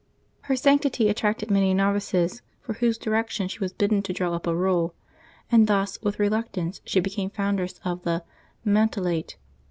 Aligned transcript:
Her 0.49 0.55
sanctity 0.55 1.09
attracted 1.09 1.51
many 1.51 1.75
novices, 1.75 2.41
for 2.59 2.73
whose 2.73 2.97
direction 2.97 3.47
she 3.47 3.59
was 3.59 3.71
bidden 3.71 4.01
to 4.01 4.13
draw 4.13 4.33
up 4.33 4.47
a 4.47 4.55
rule, 4.55 4.95
and 5.51 5.67
thus 5.67 6.01
with 6.01 6.17
reluctance 6.17 6.81
she 6.83 6.99
became 6.99 7.29
foundress 7.29 7.79
of 7.85 8.01
the" 8.01 8.23
Mantellate.' 8.65 9.37